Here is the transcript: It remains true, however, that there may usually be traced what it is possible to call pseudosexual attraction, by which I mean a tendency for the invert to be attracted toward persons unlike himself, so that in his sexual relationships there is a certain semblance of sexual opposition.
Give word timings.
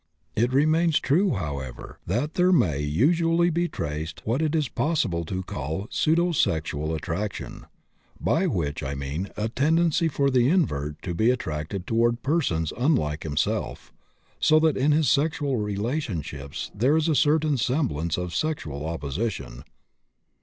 It 0.35 0.51
remains 0.51 0.99
true, 0.99 1.35
however, 1.35 1.99
that 2.07 2.33
there 2.33 2.51
may 2.51 2.79
usually 2.79 3.51
be 3.51 3.67
traced 3.67 4.25
what 4.25 4.41
it 4.41 4.55
is 4.55 4.67
possible 4.67 5.23
to 5.25 5.43
call 5.43 5.87
pseudosexual 5.91 6.95
attraction, 6.95 7.67
by 8.19 8.47
which 8.47 8.81
I 8.81 8.95
mean 8.95 9.29
a 9.37 9.47
tendency 9.47 10.07
for 10.07 10.31
the 10.31 10.49
invert 10.49 10.99
to 11.03 11.13
be 11.13 11.29
attracted 11.29 11.85
toward 11.85 12.23
persons 12.23 12.73
unlike 12.75 13.21
himself, 13.21 13.93
so 14.39 14.59
that 14.61 14.75
in 14.75 14.91
his 14.91 15.07
sexual 15.07 15.57
relationships 15.57 16.71
there 16.73 16.97
is 16.97 17.07
a 17.07 17.13
certain 17.13 17.57
semblance 17.57 18.17
of 18.17 18.33
sexual 18.33 18.87
opposition. 18.87 19.63